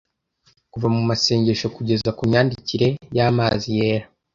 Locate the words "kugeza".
1.75-2.09